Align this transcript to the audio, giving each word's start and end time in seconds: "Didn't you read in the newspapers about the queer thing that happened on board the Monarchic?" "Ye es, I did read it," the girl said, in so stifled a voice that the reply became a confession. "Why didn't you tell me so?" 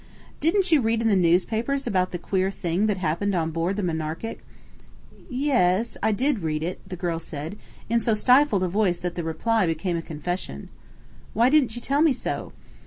"Didn't 0.39 0.71
you 0.71 0.81
read 0.81 1.03
in 1.03 1.09
the 1.09 1.15
newspapers 1.15 1.85
about 1.85 2.09
the 2.09 2.17
queer 2.17 2.49
thing 2.49 2.87
that 2.87 2.97
happened 2.97 3.35
on 3.35 3.51
board 3.51 3.75
the 3.75 3.83
Monarchic?" 3.83 4.39
"Ye 5.29 5.51
es, 5.51 5.95
I 6.01 6.11
did 6.11 6.39
read 6.41 6.63
it," 6.63 6.81
the 6.89 6.95
girl 6.95 7.19
said, 7.19 7.55
in 7.87 7.99
so 7.99 8.15
stifled 8.15 8.63
a 8.63 8.67
voice 8.67 8.97
that 8.99 9.13
the 9.13 9.23
reply 9.23 9.67
became 9.67 9.97
a 9.97 10.01
confession. 10.01 10.69
"Why 11.35 11.51
didn't 11.51 11.75
you 11.75 11.81
tell 11.83 12.01
me 12.01 12.13
so?" 12.13 12.51